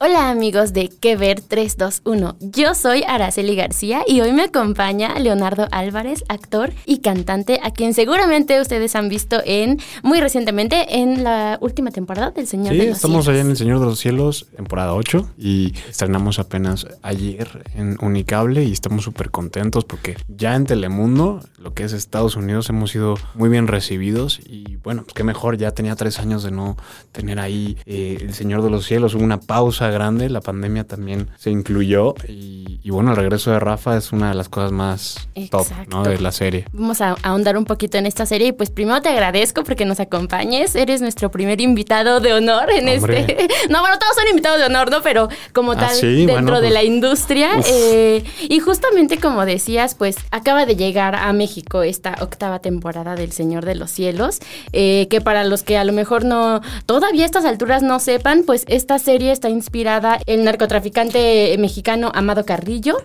[0.00, 2.36] Hola amigos de Que Ver 321.
[2.38, 7.94] Yo soy Araceli García y hoy me acompaña Leonardo Álvarez, actor y cantante, a quien
[7.94, 12.86] seguramente ustedes han visto en muy recientemente en la última temporada del Señor Sí, de
[12.86, 13.28] los estamos Cielos.
[13.28, 18.62] allá en El Señor de los Cielos, temporada 8, y estrenamos apenas ayer en Unicable
[18.62, 23.16] y estamos súper contentos porque ya en Telemundo, lo que es Estados Unidos, hemos sido
[23.34, 26.76] muy bien recibidos y bueno, pues qué mejor, ya tenía tres años de no
[27.10, 31.28] tener ahí eh, El Señor de los Cielos, hubo una pausa grande, la pandemia también
[31.36, 35.28] se incluyó y, y bueno, el regreso de Rafa es una de las cosas más
[35.50, 35.66] top.
[35.88, 36.02] ¿no?
[36.02, 36.64] de la serie.
[36.72, 40.00] Vamos a ahondar un poquito en esta serie y pues primero te agradezco porque nos
[40.00, 40.74] acompañes.
[40.74, 43.20] Eres nuestro primer invitado de honor en Hombre.
[43.20, 43.48] este...
[43.70, 45.02] No, bueno, todos son invitados de honor, ¿no?
[45.02, 46.72] Pero como Ah, tal, sí, dentro bueno, de pues.
[46.72, 47.50] la industria.
[47.66, 53.32] Eh, y justamente como decías, pues acaba de llegar a México esta octava temporada del
[53.32, 54.38] Señor de los Cielos,
[54.72, 58.44] eh, que para los que a lo mejor no, todavía a estas alturas no sepan,
[58.46, 62.96] pues esta serie está inspirada en el narcotraficante mexicano Amado Carrillo,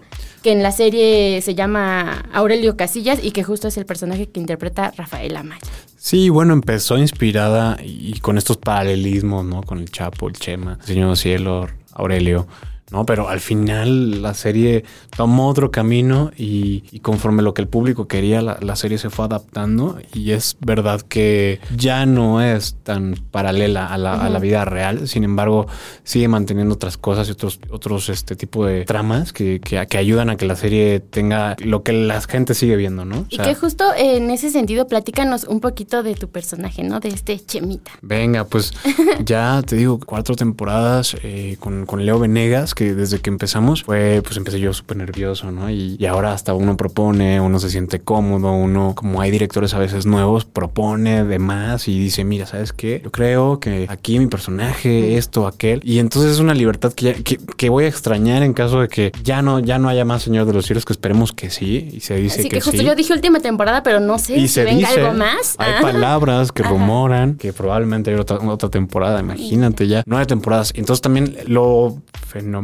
[0.42, 4.40] que en la serie se llama Aurelio Casillas y que justo es el personaje que
[4.40, 5.62] interpreta Rafael Amaya.
[5.98, 9.64] Sí, bueno, empezó inspirada y con estos paralelismos, ¿no?
[9.64, 12.48] Con el Chapo, el Chema, el Señor Cielo, Aurelio,
[12.94, 13.06] ¿no?
[13.06, 14.86] Pero al final la serie
[15.18, 19.10] tomó otro camino y, y conforme lo que el público quería, la, la serie se
[19.10, 24.40] fue adaptando y es verdad que ya no es tan paralela a la, a la
[24.40, 25.66] vida real, sin embargo,
[26.04, 30.30] sigue manteniendo otras cosas y otros, otros este tipo de tramas que, que, que ayudan
[30.30, 33.22] a que la serie tenga lo que la gente sigue viendo, ¿no?
[33.22, 37.00] O Y que justo en ese sentido, platícanos un poquito de tu personaje, ¿no?
[37.00, 37.92] De este Chemita.
[38.02, 38.74] Venga, pues
[39.26, 44.22] ya te digo, cuatro temporadas eh, con, con Leo Venegas, que desde que empezamos fue,
[44.24, 45.70] pues empecé yo súper nervioso, ¿no?
[45.70, 49.80] Y, y ahora hasta uno propone, uno se siente cómodo, uno, como hay directores a
[49.80, 53.02] veces nuevos, propone de más y dice, mira, ¿sabes qué?
[53.04, 55.82] Yo creo que aquí mi personaje, esto, aquel.
[55.84, 58.88] Y entonces es una libertad que, ya- que, que voy a extrañar en caso de
[58.88, 61.90] que ya no, ya no haya más Señor de los Cielos, que esperemos que sí.
[61.94, 62.86] Y se dice Así que, que, justo sí.
[62.86, 65.56] yo dije última temporada, pero no sé Y si se venga dice, algo más.
[65.58, 66.72] hay palabras que Ajá.
[66.72, 69.20] rumoran que probablemente hay otra, otra temporada.
[69.20, 70.72] Imagínate ya, nueve temporadas.
[70.76, 72.02] Entonces también lo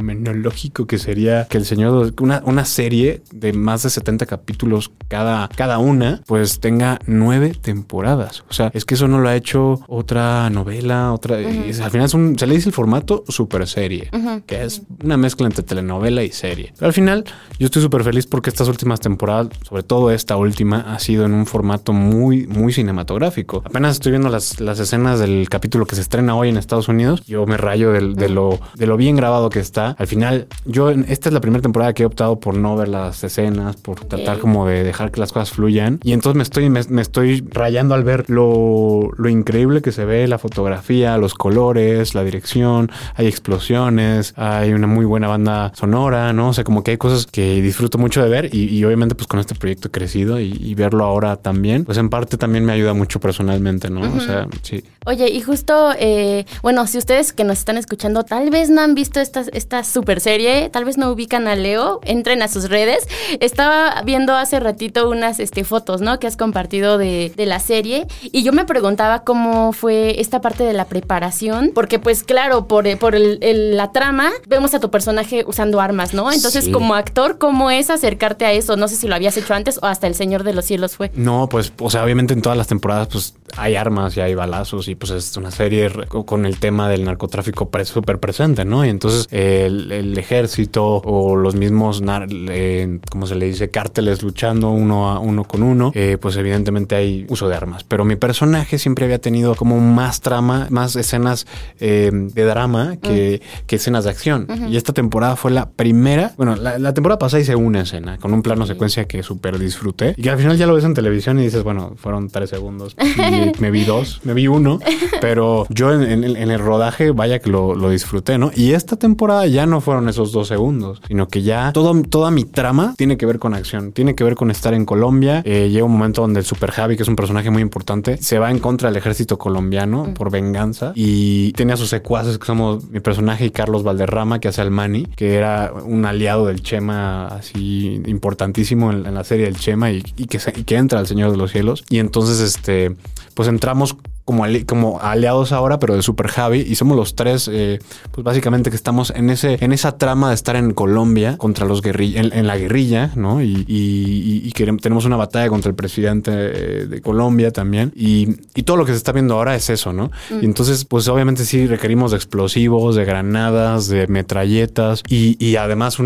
[0.09, 5.47] fenomenológico que sería que el Señor, una, una serie de más de 70 capítulos cada,
[5.50, 8.44] cada una, pues tenga nueve temporadas.
[8.50, 11.40] O sea, es que eso no lo ha hecho otra novela, otra.
[11.40, 14.09] es- al final es un- se le dice el formato super serie,
[14.46, 16.74] que es una mezcla entre telenovela y serie.
[16.76, 17.24] Pero al final,
[17.59, 21.34] yo estoy súper feliz porque estas últimas temporadas, sobre todo esta última, ha sido en
[21.34, 23.62] un formato muy, muy cinematográfico.
[23.66, 27.24] Apenas estoy viendo las, las escenas del capítulo que se estrena hoy en Estados Unidos.
[27.26, 29.88] Yo me rayo del- de, lo, de lo bien grabado que está.
[29.97, 32.88] Al final, yo en- esta es la primera temporada que he optado por no ver
[32.89, 36.00] las escenas, por tratar como de dejar que las cosas fluyan.
[36.03, 40.05] Y entonces me estoy, me, me estoy rayando al ver lo, lo increíble que se
[40.05, 46.31] ve, la fotografía, los colores, la dirección, hay explosiones, hay una muy buena banda sonora,
[46.33, 46.49] ¿no?
[46.49, 49.28] O sea, como que hay cosas que disfruto mucho de ver y, y obviamente pues
[49.28, 52.73] con este proyecto he crecido y, y verlo ahora también, pues en parte también me
[52.73, 54.01] ayuda mucho personalmente, ¿no?
[54.01, 54.83] O sea, sí.
[55.09, 58.94] Oye, y justo, eh, bueno, si ustedes que nos están escuchando tal vez no han
[58.94, 63.08] visto esta, esta super serie, tal vez no ubican a Leo, entren a sus redes.
[63.40, 66.20] Estaba viendo hace ratito unas este, fotos, ¿no?
[66.20, 70.64] Que has compartido de, de la serie y yo me preguntaba cómo fue esta parte
[70.64, 74.91] de la preparación, porque pues claro, por, por el- el- la trama vemos a tu
[74.91, 76.32] personaje usando armas, ¿no?
[76.32, 76.72] Entonces Sí.
[76.72, 78.76] como actor, ¿cómo es acercarte a eso?
[78.78, 81.12] No sé si lo habías hecho antes o hasta El Señor de los Cielos fue.
[81.16, 84.87] No, pues, o sea, obviamente en todas las temporadas, pues hay armas y hay balazos
[84.87, 85.91] y pues es una serie
[86.25, 88.85] con el tema del narcotráfico súper presente, ¿no?
[88.85, 92.01] Y entonces el, el ejército o los mismos,
[92.49, 93.69] eh, ¿cómo se le dice?
[93.69, 97.84] Cárteles luchando uno a uno con uno, eh, pues evidentemente hay uso de armas.
[97.84, 101.47] Pero mi personaje siempre había tenido como más trama, más escenas
[101.79, 104.47] eh, de drama que, que escenas de acción.
[104.69, 108.34] Y esta temporada fue la primera, bueno, la, la temporada pasada hice una escena con
[108.34, 111.40] un plano secuencia que súper disfruté y que al final ya lo ves en televisión
[111.40, 112.95] y dices, bueno, fueron tres segundos.
[113.46, 114.80] Vi, me vi dos, me vi uno,
[115.22, 118.52] pero yo en, el rodaje, vaya que lo, lo, disfruté, ¿no?
[118.56, 122.46] Y esta temporada ya no fueron esos dos segundos, sino que ya todo, toda mi
[122.46, 125.41] trama tiene que ver con acción, tiene que ver con estar en Colombia.
[125.46, 128.40] Eh, llega un momento donde el Super Javi, que es un personaje muy importante, se
[128.40, 132.90] va en contra del ejército colombiano por venganza y tiene a sus secuaces que somos
[132.90, 137.28] mi personaje y Carlos Valderrama, que hace al Mani, que era un aliado del Chema
[137.28, 141.38] así importantísimo en, la serie del Chema y, que, y que entra al Señor de
[141.38, 141.84] los Cielos.
[141.90, 142.96] Y entonces, este,
[143.40, 143.96] pues entramos
[144.29, 146.59] como, como aliados ahora, pero de Super Javi.
[146.59, 147.79] Y somos los tres, eh,
[148.11, 151.81] pues básicamente que estamos en ese, en esa trama de estar en Colombia contra los
[151.81, 153.41] guerrillas, en, la guerrilla, ¿no?
[153.41, 157.91] Y, y, que tenemos una batalla contra el presidente eh, de Colombia también.
[157.96, 158.35] Y,
[158.70, 160.11] todo lo que se está viendo ahora es eso, ¿no?
[160.29, 165.97] Y entonces, pues obviamente sí requerimos de explosivos, de granadas, de metralletas y, además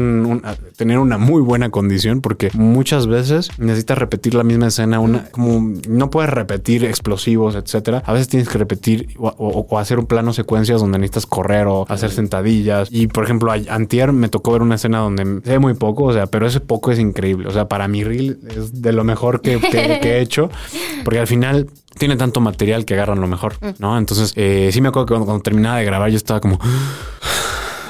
[0.78, 5.74] tener una muy buena condición porque muchas veces necesitas repetir la misma escena, una, como
[5.90, 10.82] no puedes repetir explosivos, etcétera a veces tienes que repetir o, hacer un plano secuencias
[10.82, 12.90] donde necesitas correr o hacer sentadillas.
[12.92, 16.28] Y por ejemplo, antier me tocó ver una escena donde sé muy poco, o sea,
[16.28, 17.48] pero ese poco es increíble.
[17.48, 20.50] O sea, para mi reel es de lo mejor que, he hecho,
[21.04, 21.68] porque al final
[21.98, 23.98] tiene tanto material que agarran lo mejor, ¿no?
[23.98, 26.60] Entonces, eh, sí me acuerdo que cuando terminaba de grabar yo estaba como...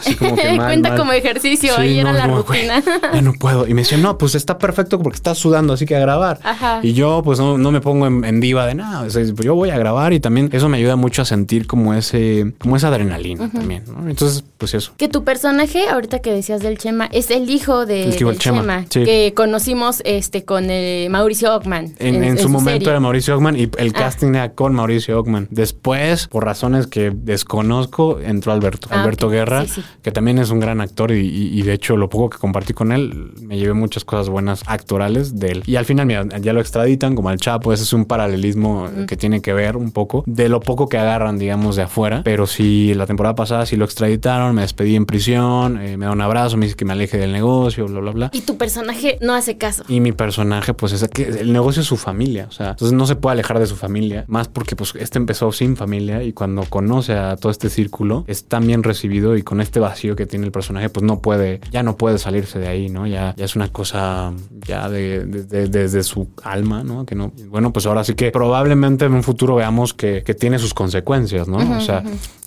[0.57, 2.83] Cuenta como ejercicio, ahí era la rutina.
[3.13, 3.67] ya no puedo.
[3.67, 6.39] Y me decían, no, pues está perfecto porque estás sudando, así que a grabar.
[6.81, 9.07] Y yo, pues no, me pongo en, diva de nada.
[9.07, 12.75] yo voy a grabar y también eso me ayuda mucho a sentir como ese, como
[12.75, 13.83] esa adrenalina también.
[14.07, 14.93] Entonces, pues eso.
[14.97, 19.33] Que tu personaje, ahorita que decías del Chema, es el hijo de, del Chema, que
[19.35, 21.95] conocimos este con el Mauricio Ockman.
[21.99, 23.99] En, su, momento era Mauricio Ockman y el ah.
[23.99, 25.47] casting era con Mauricio Ockman.
[25.51, 29.65] Después, por razones que desconozco, entró Alberto, ah, Alberto Guerra,
[30.01, 33.31] que también es un gran actor y, de hecho lo poco que compartí con él
[33.41, 35.63] me llevé muchas cosas buenas actorales de él.
[35.65, 39.17] Y al final, mira, ya lo extraditan como al Chapo, ese es un paralelismo que
[39.17, 42.21] tiene que ver un poco de lo poco que agarran, digamos, de afuera.
[42.23, 46.11] Pero sí, la temporada pasada sí lo extraditaron, me despedí en prisión, eh, me da
[46.11, 48.29] un abrazo, me dice que me aleje del negocio, bla, bla, bla.
[48.33, 49.83] Y tu personaje no hace caso.
[49.87, 53.05] Y mi personaje, pues es que el negocio es su familia, o sea, entonces no
[53.05, 56.63] se puede alejar de su familia, más porque pues este empezó sin familia y cuando
[56.63, 60.45] conoce a todo este círculo es tan bien recibido y con este vacío que tiene
[60.45, 63.05] el personaje, pues no puede, ya no puede salirse de ahí, ¿no?
[63.07, 64.33] Ya, ya es una cosa
[64.65, 67.05] ya de, desde su alma, ¿no?
[67.05, 70.59] Que no, bueno, pues ahora sí que probablemente en un futuro veamos que, que tiene
[70.59, 71.57] sus consecuencias, ¿no?
[71.77, 72.03] o sea,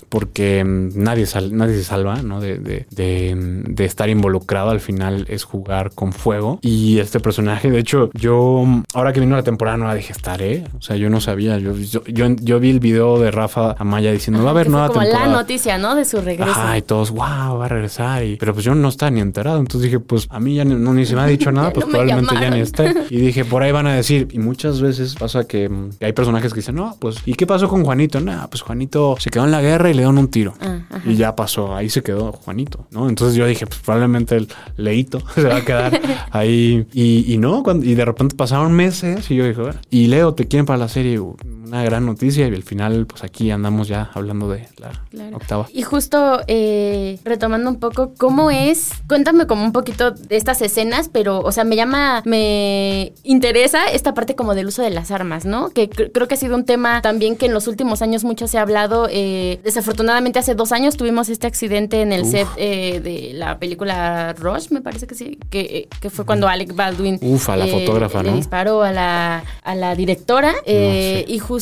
[0.09, 2.41] porque mm, nadie, nadie se salva, ¿no?
[2.41, 6.59] De, de, de, estar involucrado al final es jugar con fuego.
[6.63, 8.65] Y este personaje, de hecho, yo,
[8.95, 10.65] ahora que vino la temporada nueva, dije, estaré.
[10.79, 11.59] O sea, yo no sabía.
[11.59, 15.01] Yo, yo, yo, vi el video de Rafa Amaya diciendo, va a haber nueva como
[15.01, 15.29] temporada.
[15.29, 15.95] la noticia, ¿no?
[15.95, 16.53] De su regreso.
[16.57, 18.25] Ay, todos, wow, va a regresar.
[18.25, 19.59] Y, pero pues yo no estaba ni enterado.
[19.59, 22.35] Entonces dije, pues a mí ya no, ni se me ha dicho nada, pues probablemente
[22.41, 22.95] ya ni esté.
[23.11, 24.29] Y dije, por ahí van a decir.
[24.33, 27.69] Y muchas veces pasa que, mm, hay personajes que dicen, no, pues, ¿y qué pasó
[27.69, 28.21] con Juanito?
[28.21, 30.55] Nada, pues Juanito se quedó en la guerra y le dieron un tiro.
[30.61, 33.09] Ah, y ya pasó, ahí se quedó Juanito, ¿no?
[33.09, 36.01] Entonces yo dije, pues probablemente el leito se va a quedar
[36.31, 36.87] ahí.
[36.93, 40.67] Y, no, cuando, y de repente pasaron meses y yo dije, y Leo, ¿te quieren
[40.67, 41.21] para la serie?
[41.67, 44.93] Una gran noticia y al final, pues aquí andamos ya hablando de la
[45.35, 45.67] octava.
[45.73, 48.91] Y justo eh, retomando un poco, ¿cómo es?
[49.09, 54.15] Cuéntame como un poquito de estas escenas, pero, o sea, me llama, me interesa esta
[54.15, 55.71] parte como del uso de las armas, ¿no?
[55.71, 58.59] Que creo que ha sido un tema también que en los últimos años mucho se
[58.59, 59.09] ha hablado.
[59.11, 64.35] Eh, desafortunadamente hace dos años tuvimos este accidente en el set eh, de la película
[64.35, 67.19] Rush, me parece que sí, que, que fue cuando Alec Baldwin...
[67.21, 68.31] Uf, a la fotógrafa, ¿no?
[68.31, 71.56] Le disparó a la, a la directora y justo...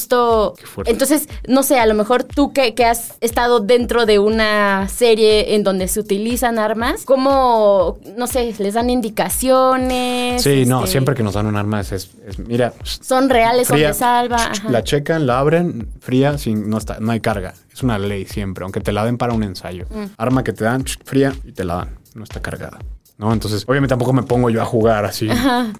[0.87, 5.55] Entonces, no sé, a lo mejor tú que, que has estado dentro de una serie
[5.55, 10.43] en donde se utilizan armas, ¿cómo, no sé, les dan indicaciones?
[10.43, 12.73] Sí, no, este, siempre que nos dan un arma es, mira...
[12.83, 14.53] Son reales, son de salva.
[14.69, 17.55] La checan, la abren, fría, sin, no, está, no hay carga.
[17.73, 19.87] Es una ley siempre, aunque te la den para un ensayo.
[19.91, 20.05] Mm.
[20.17, 22.79] Arma que te dan fría y te la dan, no está cargada.
[23.16, 23.33] ¿No?
[23.33, 25.28] Entonces, obviamente tampoco me pongo yo a jugar así,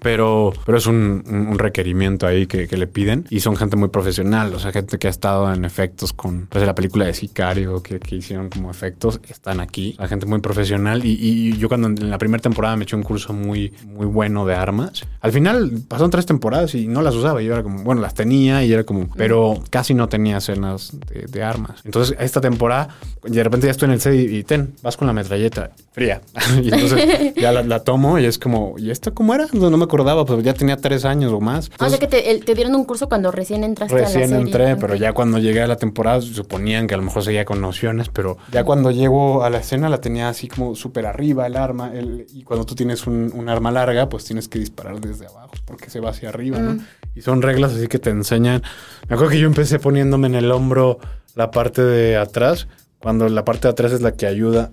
[0.01, 4.59] pero, pero es un, requerimiento ahí que, le piden y son gente muy profesional, o
[4.59, 8.49] sea, gente que ha estado en efectos con pues, la película de Sicario que, hicieron
[8.49, 12.75] como efectos, están aquí, la gente muy profesional y, yo cuando en la primera temporada
[12.75, 16.87] me eché un curso muy, muy bueno de armas, al final pasaron tres temporadas y
[16.87, 20.09] no las usaba, yo era como, bueno, las tenía y era como, pero casi no
[20.09, 20.93] tenía escenas
[21.31, 21.81] de, armas.
[21.83, 22.89] Entonces, esta temporada,
[23.23, 26.21] de repente ya estoy en el set y, ten, vas con la metralleta fría.
[26.63, 29.47] y entonces ya la, la tomo y es como, ¿y esto cómo era?
[29.53, 31.71] No, no me acordaba, pues ya tenía tres años o más.
[31.79, 34.29] o sea que te, el- te dieron un curso cuando recién entraste a la Recién
[34.29, 34.43] serie.
[34.43, 37.61] entré, pero ya cuando llegué a la temporada suponían que a lo mejor seguía con
[37.61, 41.55] nociones, pero ya cuando llego a la escena la tenía así como súper arriba el
[41.57, 41.91] arma.
[41.93, 45.51] el- y cuando tú tienes un, un arma larga, pues tienes que disparar desde abajo
[45.65, 46.77] porque se va hacia arriba, ¿no?
[47.15, 48.61] Y son reglas así que te enseñan.
[49.07, 50.99] Me acuerdo que yo empecé poniéndome en el hombro
[51.33, 52.67] la parte de atrás,
[52.99, 54.71] cuando la parte de atrás es la que ayuda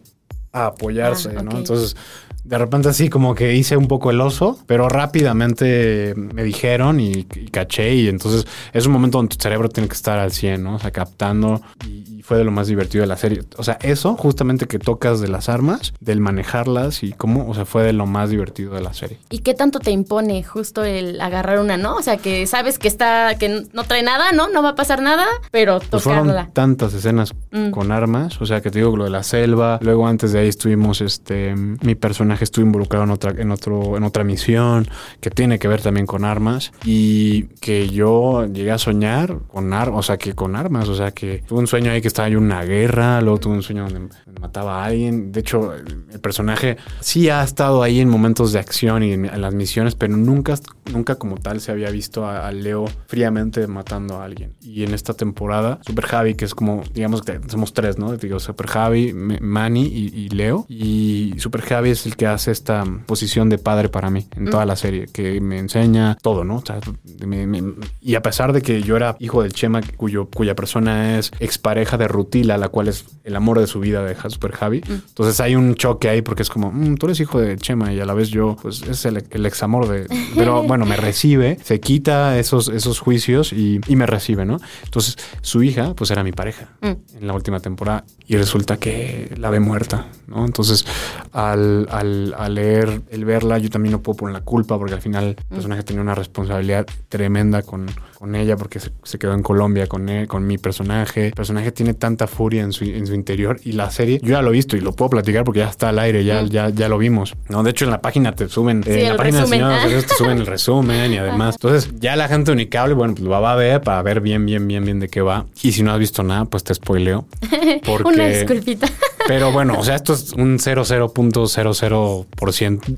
[0.53, 1.51] a apoyarse, Ah, ¿no?
[1.53, 1.57] ok.
[1.59, 1.97] Entonces,
[2.45, 7.11] de repente así como que hice un poco el oso, pero rápidamente me dijeron y,
[7.35, 10.63] y caché y entonces es un momento donde tu cerebro tiene que estar al 100,
[10.63, 10.77] ¿no?
[10.77, 13.43] O sea, captando y, y fue de lo más divertido de la serie.
[13.57, 17.65] O sea, eso justamente que tocas de las armas, del manejarlas y cómo, o sea,
[17.65, 19.19] fue de lo más divertido de la serie.
[19.31, 21.97] ¿Y qué tanto te impone justo el agarrar una, no?
[21.97, 24.49] O sea, que sabes que está, que no trae nada, ¿no?
[24.49, 26.25] No va a pasar nada, pero Pues tocarla.
[26.33, 27.71] fueron tantas escenas Mm.
[27.71, 30.49] con armas, o sea, que te digo lo de la selva, luego antes de ahí
[30.49, 34.87] estuvimos, este, mi personaje estuvo involucrado en otra, en otro, en otra misión
[35.21, 39.99] que tiene que ver también con armas y que yo llegué a soñar con armas,
[39.99, 42.37] o sea, que con armas, o sea, que tuve un sueño ahí que estaba en
[42.37, 47.29] una guerra, luego tuve un sueño donde mataba a alguien, de hecho, el personaje sí
[47.29, 50.55] ha estado ahí en momentos de acción y en, en las misiones, pero nunca,
[50.93, 54.55] nunca como tal se había visto a, a Leo fríamente matando a alguien.
[54.61, 58.17] Y en esta temporada, Super Javi, que es como, digamos que somos tres, ¿no?
[58.17, 60.67] Digo, Super Javi, Manny y, y Leo.
[60.69, 64.65] Y Super Javi es el que hace esta posición de padre para mí en toda
[64.67, 66.57] la serie, que me enseña todo, ¿no?
[66.57, 66.79] O sea,
[67.27, 71.19] me- me- y a pesar de que yo era hijo del Chema, cuyo, cuya persona
[71.19, 74.83] es expareja de Rutila, la cual es el amor de su vida de Super Javi,
[74.89, 78.01] entonces hay un choque ahí porque es como, "Mm, tú eres hijo de Chema y
[78.01, 80.07] a la vez yo, pues es el, el examor de...
[80.37, 84.59] Pero bueno, me recibe, se quita esos, esos juicios y, y me recibe, ¿no?
[84.85, 89.51] Entonces su hija, pues era mi pareja en la última temporada y resulta que la
[89.51, 90.45] ve muerta, ¿no?
[90.45, 90.85] Entonces
[91.33, 95.01] al, al, al leer, el verla, yo también no puedo poner la culpa porque al
[95.01, 97.87] final el personaje tenía una responsabilidad tremenda con,
[98.19, 101.27] con ella porque se, se quedó en Colombia con él, con mi personaje.
[101.27, 104.43] El personaje tiene tanta furia en su, en su interior y la serie, yo ya
[104.43, 106.89] lo he visto y lo puedo platicar porque ya está al aire, ya, ya, ya
[106.89, 107.35] lo vimos.
[107.49, 109.61] No, de hecho en la página te suben, eh, en la página resumen.
[109.61, 109.75] De.
[109.75, 111.57] Anillos te suben el resumen y además.
[111.57, 114.67] Entonces, ya la gente unicable, bueno, pues lo va a ver para ver bien, bien,
[114.67, 115.47] bien, bien de qué va.
[115.63, 117.27] Y si no has visto nada, pues te spoileo.
[117.87, 118.09] Porque...
[118.09, 118.89] Una disculpita.
[119.29, 122.27] Pero bueno, o sea, esto es un 00.00%,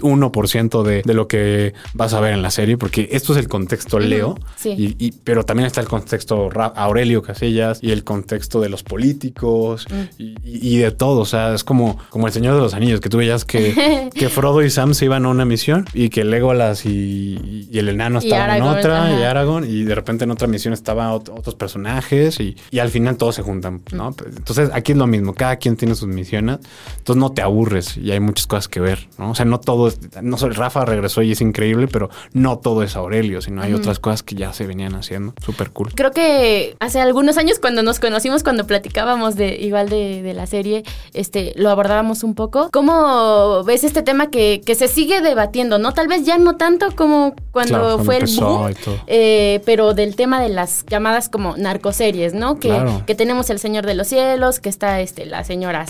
[0.00, 3.48] 1% de, de lo que vas a ver en la serie, porque esto es el
[3.48, 4.70] contexto Leo, sí.
[4.98, 8.82] y, y- pero también está el contexto Ra- Aurelio Casillas y el contexto de los
[8.82, 9.86] políticos
[10.18, 11.20] y, y- y de todo.
[11.20, 14.28] O sea, es como, como el Señor de los Anillos, que tú veías que, que
[14.28, 18.18] Frodo y Sam se iban a una misión y que Legolas y, y el enano
[18.18, 19.22] estaban en otra, y.
[19.22, 23.16] Aragorn, y de repente en otra misión estaban ot- otros personajes y, y al final
[23.16, 24.12] todos se juntan, ¿no?
[24.12, 26.58] Pues, Entonces aquí es lo mismo, cada quien tiene sus misiones,
[26.98, 29.30] entonces no te aburres y hay muchas cosas que ver, ¿no?
[29.30, 32.82] O sea, no todo es, no sé, Rafa regresó y es increíble, pero no todo
[32.82, 35.92] es Aurelio, sino hay otras cosas que ya se venían haciendo, súper cool.
[35.94, 40.46] Creo que hace algunos años cuando nos conocimos, cuando platicábamos de igual de, de la
[40.46, 42.70] serie, este, lo abordábamos un poco.
[42.72, 45.78] ¿Cómo ves este tema que, que se sigue debatiendo?
[45.78, 45.92] ¿No?
[45.92, 48.74] Tal vez ya no tanto como cuando Claro, fue el boom,
[49.06, 52.58] eh, pero del tema de las llamadas como narcoseries, ¿no?
[52.58, 53.02] Que, Claro.
[53.06, 55.86] que tenemos El Señor de los Cielos, que está este, la señora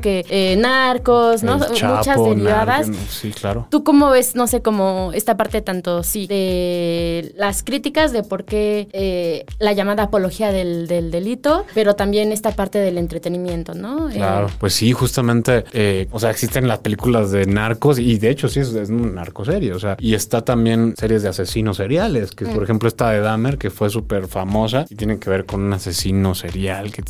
[0.00, 1.58] Que eh, Narcos, ¿no?
[1.74, 2.88] Chapo, Muchas derivadas.
[2.88, 3.66] Narco, sí, claro.
[3.70, 8.44] ¿Tú cómo ves, no sé, como esta parte tanto, sí, de las críticas de por
[8.44, 14.10] qué eh, la llamada apología del, del delito, pero también esta parte del entretenimiento, ¿no?
[14.10, 15.64] Eh, Claro, pues sí, justamente,
[16.12, 19.72] o sea, existen las películas de narcos y de hecho sí es, es un narcoserie,
[19.72, 23.58] o sea, y está también series de asesinos seriales, que por ejemplo está de Dahmer,
[23.58, 27.02] que fue súper famosa y tiene que ver con un asesino serial que,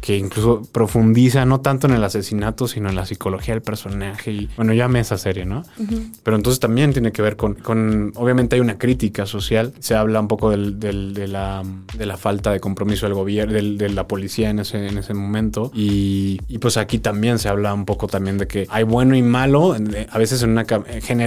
[0.00, 4.48] que incluso profundiza no tanto en el asesinato, sino en la psicología del personaje y
[4.56, 5.62] bueno, amé esa serie, ¿no?
[6.22, 10.20] Pero entonces también tiene que ver con, con, obviamente hay una crítica social, se habla
[10.20, 11.62] un poco del, del- de, la,
[11.96, 15.14] de la falta de compromiso del gobierno, del- de la policía en ese, en ese
[15.14, 15.70] momento.
[15.74, 19.22] Y, y, pues aquí también se habla un poco también de que hay bueno y
[19.22, 19.74] malo,
[20.10, 20.64] a veces en una,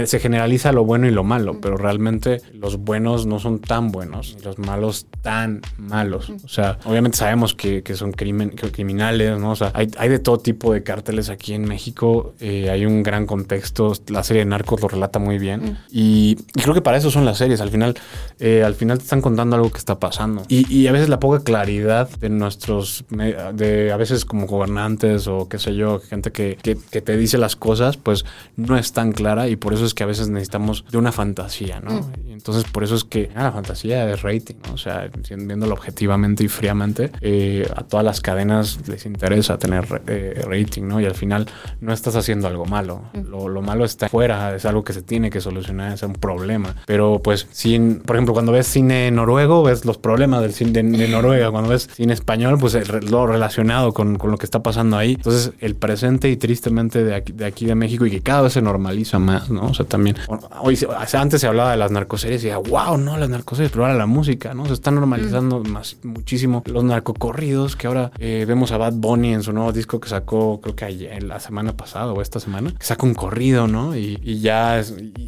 [0.06, 4.36] se generaliza lo bueno y lo malo, pero realmente los buenos no son tan buenos,
[4.38, 9.38] y los malos tan malos, o sea, obviamente sabemos que, que son crimen, que criminales,
[9.38, 9.52] ¿no?
[9.52, 13.02] O sea, hay, hay de todo tipo de cárteles aquí en México, eh, hay un
[13.02, 16.96] gran contexto, la serie de Narcos lo relata muy bien y, y creo que para
[16.96, 17.94] eso son las series, al final,
[18.38, 21.20] eh, al final te están contando algo que está pasando y, y a veces la
[21.20, 23.04] poca claridad de nuestros,
[23.54, 27.38] de a veces como gobernantes o qué sé yo, gente que, que, que te dice
[27.38, 28.24] las cosas, pues
[28.56, 31.80] no es tan clara y por eso es que a veces necesitamos de una fantasía,
[31.80, 32.10] ¿no?
[32.26, 34.74] Y entonces por eso es que ah, la fantasía es rating, ¿no?
[34.74, 40.42] O sea, viéndolo objetivamente y fríamente, eh, a todas las cadenas les interesa tener eh,
[40.48, 41.00] rating, ¿no?
[41.00, 41.46] Y al final
[41.80, 43.02] no estás haciendo algo malo.
[43.12, 46.74] Lo, lo malo está fuera, es algo que se tiene que solucionar, es un problema.
[46.86, 50.82] Pero pues, sin, por ejemplo, cuando ves cine noruego, ves los problemas del cine de,
[50.82, 51.50] de Noruega.
[51.58, 55.14] Cuando ves cine español, pues el lo relacionado con, con lo que está pasando ahí.
[55.14, 58.52] Entonces, el presente y tristemente de aquí, de aquí de México y que cada vez
[58.52, 59.66] se normaliza más, ¿no?
[59.66, 60.16] O sea, también,
[60.60, 63.70] hoy, o sea, antes se hablaba de las narcoseries y decía, wow, no, las narcoseries,
[63.70, 64.66] pero ahora la música, ¿no?
[64.66, 69.42] Se está normalizando más, muchísimo los narcocorridos, que ahora eh, vemos a Bad Bunny en
[69.42, 72.84] su nuevo disco que sacó, creo que ayer, la semana pasada o esta semana, que
[72.84, 73.96] saca un corrido, ¿no?
[73.96, 74.82] Y, ya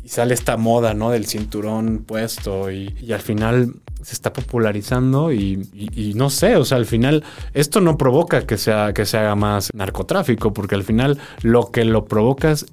[0.07, 1.11] sale esta moda, ¿no?
[1.11, 6.87] Del cinturón puesto y, al final se está popularizando y, no sé, o sea, al
[6.87, 11.71] final esto no provoca que, sea, que se haga más narcotráfico, porque al final lo
[11.71, 12.67] que lo provoca es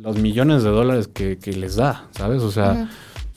[0.00, 2.42] los millones de dólares que les da, ¿sabes?
[2.42, 2.88] O sea...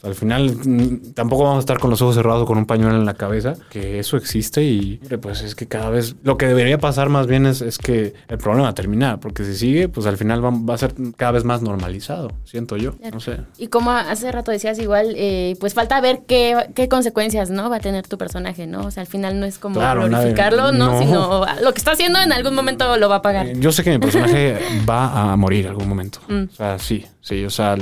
[0.03, 3.05] Al final mm, tampoco vamos a estar con los ojos cerrados con un pañuelo en
[3.05, 7.09] la cabeza, que eso existe y pues es que cada vez lo que debería pasar
[7.09, 10.17] más bien es, es que el problema va a terminar, porque si sigue, pues al
[10.17, 13.37] final va, va a ser cada vez más normalizado, siento yo, no sé.
[13.57, 17.69] Y como hace rato decías, igual, eh, pues falta ver qué, qué consecuencias, ¿no?
[17.69, 18.81] Va a tener tu personaje, ¿no?
[18.81, 20.91] O sea, al final no es como Claro, nadie- glorificarlo, ¿no?
[20.93, 20.99] no.
[20.99, 23.47] Sino lo que está haciendo en algún momento lo va a pagar.
[23.47, 24.57] Eh, Yo sé que mi personaje
[24.89, 26.19] va a morir algún momento.
[26.27, 26.43] Mm.
[26.51, 27.45] O sea, sí, sí.
[27.45, 27.77] O sea,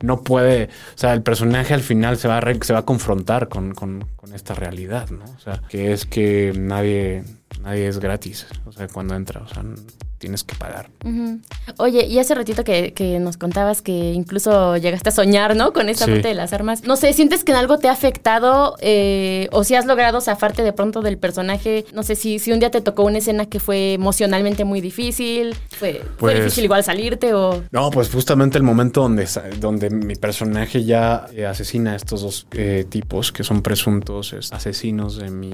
[0.00, 0.64] no puede.
[0.94, 4.06] O sea, el personaje al final se va a, se va a confrontar con, con-
[4.16, 5.24] con esta realidad, ¿no?
[5.24, 7.24] O sea, que es que nadie,
[7.60, 8.46] nadie es gratis.
[8.66, 9.62] O sea, cuando entra, o sea,
[10.18, 10.88] tienes que pagar.
[11.78, 15.72] Oye, y hace ratito que, que nos contabas que incluso llegaste a soñar, ¿no?
[15.72, 16.12] Con esta Sí.
[16.12, 16.84] parte de las armas.
[16.84, 20.62] No sé, ¿sientes que en algo te ha afectado eh, o si has logrado zafarte
[20.62, 21.84] de pronto del personaje?
[21.92, 25.56] No sé, si, si un día te tocó una escena que fue emocionalmente muy difícil,
[25.70, 27.64] fue, fue Pues- difícil igual salirte o...
[27.72, 29.26] No, pues justamente el momento donde,
[29.58, 34.52] donde mi personaje ya eh, asesina a estos dos eh, tipos que son presuntos es,
[34.52, 35.52] asesinos de mi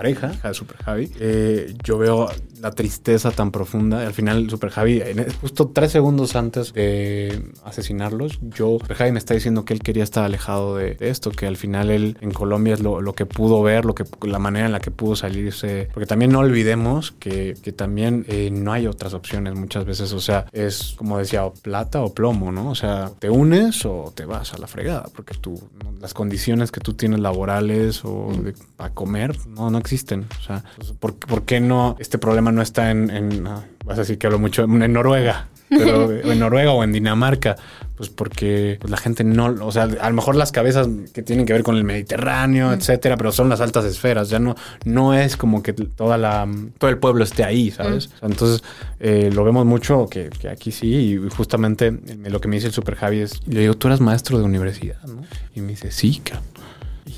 [0.00, 2.30] pareja, de Super Javi, eh, yo veo
[2.60, 4.06] la tristeza tan profunda.
[4.06, 9.34] Al final, Super Javi, en- justo tres segundos antes de asesinarlos, yo, Super me está
[9.34, 12.80] diciendo que él quería estar alejado de, esto, que al final él en Colombia es
[12.80, 15.88] lo, lo que pudo ver, lo que, la manera en la que pudo salirse.
[15.92, 20.12] Porque también no olvidemos que, que también eh, no hay otras opciones muchas veces.
[20.12, 22.70] O sea, es como decía, plata o plomo, ¿no?
[22.70, 25.60] O sea, te unes o te vas a la fregada, porque tú,
[26.00, 30.26] las condiciones que tú tienes laborales o de- para comer no, no existen.
[30.38, 31.96] O sea, pues, ¿por, por qué no?
[31.98, 35.48] Este problema no está en, en ah, vas a decir que hablo mucho, en Noruega.
[35.68, 37.54] Pero en Noruega o en Dinamarca,
[37.96, 41.46] pues porque pues, la gente no, o sea, a lo mejor las cabezas que tienen
[41.46, 45.36] que ver con el Mediterráneo, etcétera, pero son las altas esferas, ya no, no es
[45.36, 46.48] como que toda la,
[46.78, 48.10] todo el pueblo esté ahí, ¿sabes?
[48.18, 48.64] Sea, entonces
[48.98, 52.66] eh, lo vemos mucho que, que aquí sí, y justamente eh, lo que me dice
[52.66, 55.22] el Super Javi es, le digo, tú eras maestro de universidad, ¿no?
[55.54, 56.48] Y me dice, sí, cabrón.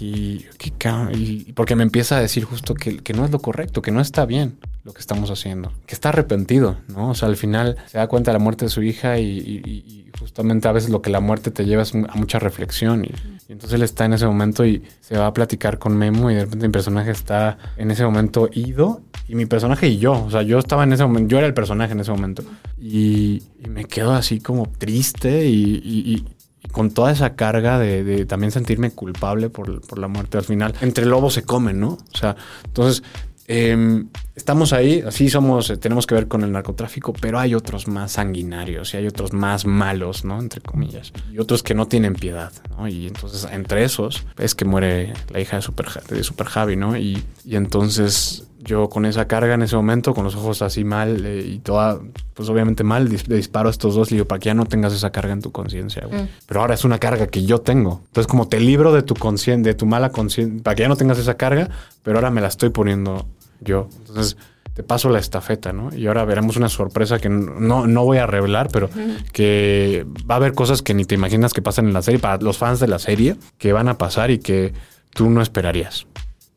[0.01, 3.31] Y, ¿qué ca- y- y porque me empieza a decir justo que, que no es
[3.31, 7.11] lo correcto, que no está bien lo que estamos haciendo, que está arrepentido, ¿no?
[7.11, 9.63] O sea, al final se da cuenta de la muerte de su hija y, y-
[9.65, 13.05] y justamente a veces lo que la muerte te lleva es a mucha reflexión.
[13.05, 13.09] Y,
[13.49, 16.35] y entonces él está en ese momento y se va a platicar con Memo y
[16.35, 20.31] de repente mi personaje está en ese momento ido y mi personaje y yo, o
[20.31, 22.43] sea, yo estaba en ese momento, yo era el personaje en ese momento
[22.81, 26.25] y, me quedo así como triste y
[26.73, 30.75] con toda esa carga de, de también sentirme culpable por, por la muerte al final.
[30.81, 31.89] Entre lobos se comen, ¿no?
[32.13, 33.03] O sea, entonces
[33.47, 37.89] em, estamos ahí, así somos, eh, tenemos que ver con el narcotráfico, pero hay otros
[37.89, 40.39] más sanguinarios y hay otros más malos, ¿no?
[40.39, 41.13] Entre comillas.
[41.33, 42.89] Y otros que no tienen piedad, ¿no?
[42.89, 46.97] Y entonces entre esos es que muere la hija de Super, de Super Javi, ¿no?
[46.97, 51.25] Y, y entonces yo con esa carga en ese momento, con los ojos así mal
[51.27, 51.99] eh, y toda,
[52.35, 54.93] pues obviamente mal, dis- disparo a estos dos, le digo, para que ya no tengas
[54.93, 56.29] esa carga en tu conciencia, güey.
[56.47, 58.03] Pero ahora es una carga que yo tengo.
[58.07, 60.97] Entonces, como te libro de tu conciencia, de tu mala conciencia, para que ya no
[60.97, 61.71] tengas esa carga,
[62.03, 63.27] pero ahora me la estoy poniendo
[63.61, 63.89] yo.
[64.07, 64.37] Entonces,
[64.75, 65.95] te paso la estafeta, ¿no?
[65.95, 68.89] Y ahora veremos una sorpresa que no, no voy a revelar, pero
[69.33, 72.39] que va a haber cosas que ni te imaginas que pasan en la serie, para
[72.43, 74.73] los fans de la serie, que van a pasar y que
[75.15, 76.07] tú no esperarías.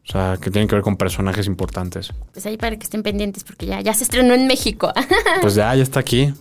[0.08, 2.14] O sea, que tienen que ver con personajes importantes.
[2.32, 4.92] Pues ahí para que estén pendientes porque ya, ya se estrenó en México.
[5.42, 6.34] Pues ya, ya está aquí.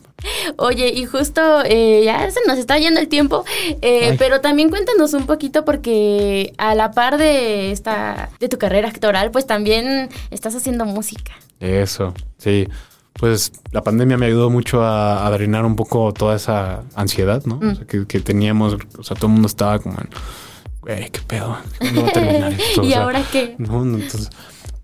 [0.56, 3.44] Oye, y justo eh, ya se nos está yendo el tiempo,
[3.82, 8.88] eh, pero también cuéntanos un poquito porque a la par de esta de tu carrera
[8.88, 11.32] actoral, pues también estás haciendo música.
[11.60, 12.68] Eso, sí.
[13.14, 17.58] Pues la pandemia me ayudó mucho a, a drenar un poco toda esa ansiedad, ¿no?
[17.58, 20.08] O sea, que, que teníamos, o sea, todo el mundo estaba como en,
[20.84, 22.82] güey, qué pedo, ¿cuándo va a terminar esto?
[22.82, 23.54] O ¿Y sea, ahora qué?
[23.58, 24.30] No, no, entonces,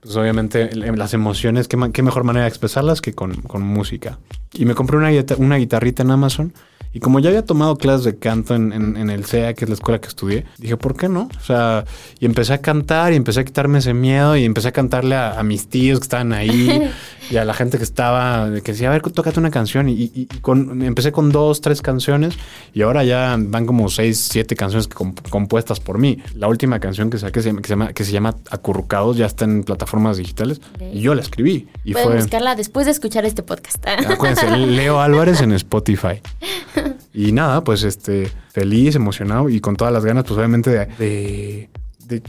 [0.01, 4.19] pues obviamente las emociones, ¿qué, mejor manera de expresarlas que con, con música.
[4.53, 6.55] Y me compré una, una guitarrita en Amazon.
[6.93, 9.69] Y como ya había tomado clases de canto en, en- en el CEA, que es
[9.69, 11.29] la escuela que estudié, dije, ¿por qué no?
[11.39, 11.85] O sea,
[12.19, 15.39] y empecé a cantar y empecé a quitarme ese miedo y empecé a cantarle a,
[15.39, 16.91] a mis tíos que estaban ahí.
[17.31, 19.89] y a la gente que estaba, que decía, a ver, tócate una canción.
[19.89, 22.35] Y, y- y con, empecé con dos, tres canciones
[22.75, 26.19] y ahora ya van como seis, siete canciones comp- compuestas por mí.
[26.35, 29.27] La última canción que saqué se llama, que se llama, que se llama Acurrucados, ya
[29.27, 30.61] está en plataformas digitales
[30.93, 31.69] y yo la escribí.
[31.85, 33.87] Y Pueden fue, buscarla después de escuchar este podcast.
[33.87, 36.21] acuérdense, Leo Álvarez en Spotify.
[37.13, 41.69] Y nada, pues este, feliz, emocionado y con todas las ganas, pues obviamente de,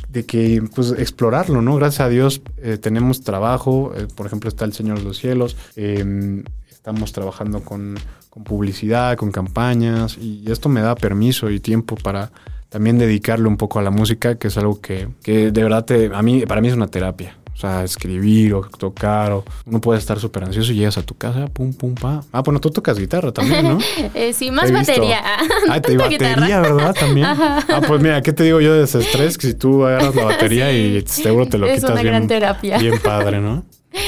[0.09, 1.75] de, que, pues explorarlo, ¿no?
[1.75, 5.57] Gracias a Dios eh, tenemos trabajo, eh, por ejemplo está El Señor de los Cielos,
[5.75, 7.95] eh, estamos trabajando con,
[8.29, 12.31] con publicidad, con campañas y esto me da permiso y tiempo para
[12.69, 16.11] también dedicarle un poco a la música, que es algo que, que de verdad te-
[16.13, 17.35] a mí, para mí es una terapia.
[17.53, 21.15] O sea, escribir o tocar, o uno puede estar súper ansioso y llegas a tu
[21.15, 22.23] casa, pum, pum, pa.
[22.31, 23.77] Ah, bueno, tú tocas guitarra también, ¿no?
[24.15, 25.21] Eh, sí, más batería.
[25.69, 26.61] Ah, te batería, guitarra.
[26.61, 26.95] ¿verdad?
[26.99, 27.27] También.
[27.27, 29.37] Ah, pues mira, ¿qué te digo yo de desestrés?
[29.37, 31.03] Que si tú agarras la batería Sí.
[31.05, 32.77] y seguro te lo Es quitas una bien, gran terapia.
[32.79, 33.63] bien padre, ¿no?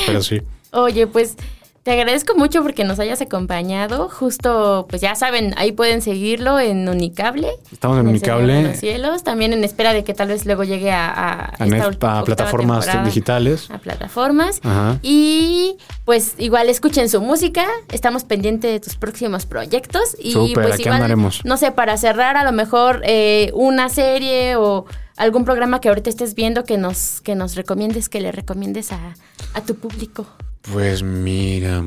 [0.07, 0.41] Pero sí.
[0.71, 1.35] Oye, pues
[1.83, 4.07] te agradezco mucho porque nos hayas acompañado.
[4.07, 7.49] Justo, pues ya saben, ahí pueden seguirlo en Unicable.
[7.73, 9.23] Estamos en Unicable, los cielos.
[9.23, 13.69] También en espera de que tal vez luego llegue a, esta plataformas digitales.
[13.69, 14.61] A plataformas.
[14.63, 14.97] Ajá.
[15.01, 17.65] Y pues igual escuchen su música.
[17.91, 20.15] Estamos pendientes de tus próximos proyectos.
[20.17, 21.43] Y Súper, pues igual, andaremos.
[21.43, 24.85] no sé, para cerrar a lo mejor eh, una serie o
[25.17, 29.13] algún programa que ahorita estés viendo que nos, que nos recomiendes, que le recomiendes a,
[29.53, 30.25] a tu público.
[30.71, 31.83] Pues mira,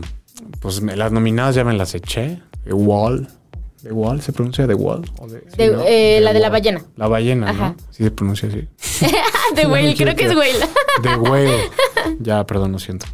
[0.60, 2.42] pues me- las nominadas ya me las eché.
[2.64, 3.28] The Wall.
[3.82, 5.08] ¿The Wall se pronuncia The Wall?
[5.20, 5.82] ¿O de- De- ¿no?
[5.86, 6.82] eh, The la de la ballena.
[6.96, 7.68] La ballena, Ajá.
[7.68, 7.76] ¿no?
[7.90, 8.66] Sí se pronuncia así.
[9.56, 10.34] me Whale, creo que es.
[10.34, 10.66] Whale.
[11.02, 11.70] The Whale.
[12.20, 13.04] Ya, perdón, lo siento.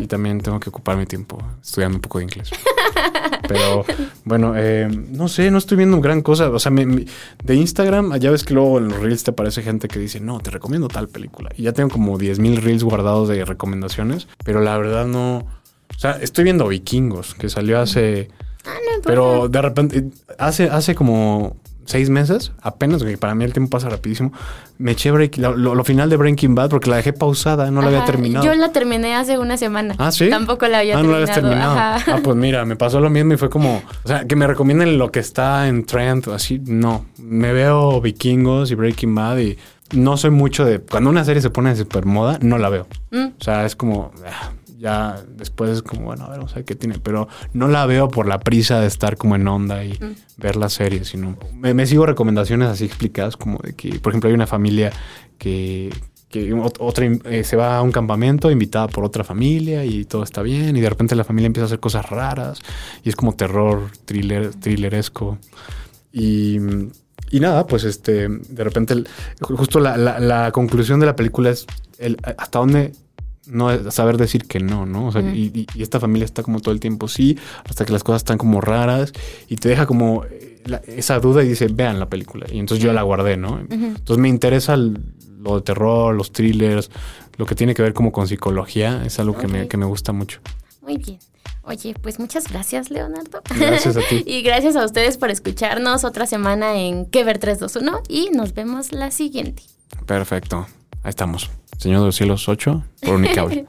[0.00, 2.48] Y también tengo que ocupar mi tiempo estudiando un poco de inglés.
[3.52, 3.84] Pero
[4.24, 6.48] bueno, eh, no sé, no estoy viendo gran cosa.
[6.50, 7.04] O sea, me- me-
[7.44, 10.40] de Instagram, ya ves que luego en los reels te aparece gente que dice, no,
[10.40, 11.50] te recomiendo tal película.
[11.56, 14.28] Y ya tengo como 10 mil reels guardados de recomendaciones.
[14.44, 15.38] Pero la verdad no.
[15.94, 18.30] O sea, estoy viendo Vikingos, que salió hace.
[19.04, 20.04] Pero de repente,
[20.38, 24.32] hace, hace como seis meses, apenas, que para mí el tiempo pasa rapidísimo,
[24.78, 27.80] me eché break, lo, lo- lo final de Breaking Bad porque la dejé pausada, no
[27.82, 28.44] la había terminado.
[28.44, 29.94] Yo la terminé hace una semana.
[29.98, 30.28] Ah, sí.
[30.30, 31.72] Tampoco la había ah, no la terminado.
[31.72, 32.12] habías terminado.
[32.12, 32.12] Ajá.
[32.16, 34.98] Ah, pues mira, me pasó lo mismo y fue como, o sea, que me recomienden
[34.98, 36.60] lo que está en trend o así.
[36.64, 39.58] No, me veo Vikingos y Breaking Bad y
[39.92, 40.80] no soy mucho de.
[40.80, 42.86] Cuando una serie se pone de super moda, no la veo.
[43.10, 43.26] Mm.
[43.38, 44.10] O sea, es como.
[44.26, 44.50] ah,
[44.82, 46.98] Ya después es como, bueno, a ver, vamos a ver qué tiene.
[46.98, 50.14] Pero no la veo por la prisa de estar como en onda y Mm.
[50.38, 54.28] ver la serie, sino me, me sigo recomendaciones así explicadas, como de que, por ejemplo,
[54.28, 54.90] hay una familia
[55.38, 55.94] que,
[56.28, 60.24] que ot- otra eh, se va a un campamento invitada por otra familia y todo
[60.24, 62.58] está bien y de repente la familia empieza a hacer cosas raras
[63.04, 65.38] y es como terror, thriller, thrilleresco.
[66.12, 66.56] Y,
[67.30, 69.08] y nada, pues este, de repente, el-
[69.40, 71.66] justo la, la- la conclusión de la película es
[71.98, 72.92] el, hasta dónde
[73.46, 75.08] no es saber decir que no, ¿no?
[75.08, 77.36] O sea, y, y- y esta familia está como todo el tiempo sí,
[77.68, 79.12] hasta que las cosas están como raras
[79.48, 82.46] y te deja como eh, la- esa duda y dice, vean la película.
[82.52, 83.58] Y entonces yo la guardé, ¿no?
[83.68, 85.00] Entonces me interesa el-
[85.40, 86.90] lo de terror, los thrillers,
[87.36, 90.12] lo que tiene que ver como con psicología, es algo que, me, que me gusta
[90.12, 90.38] mucho.
[90.82, 91.18] Muy bien.
[91.64, 93.40] Oye, pues muchas gracias, Leonardo.
[93.58, 94.22] Gracias a ti.
[94.26, 98.92] y gracias a ustedes por escucharnos otra semana en Que Ver 321 y nos vemos
[98.92, 99.62] la siguiente.
[100.06, 100.66] Perfecto.
[101.04, 101.50] Ahí estamos.
[101.82, 103.66] Señor de los Cielos 8 por Unicable.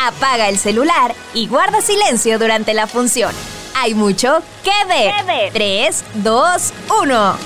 [0.00, 3.32] Apaga el celular y guarda silencio durante la función.
[3.76, 5.52] Hay mucho que ver.
[5.52, 7.36] 3, 2, 1.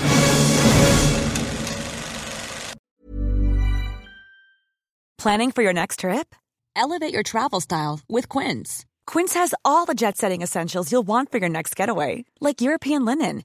[5.19, 6.35] Planning for your next trip?
[6.75, 8.87] Elevate your travel style with Quince.
[9.07, 13.05] Quince has all the jet setting essentials you'll want for your next getaway, like European
[13.05, 13.45] linen,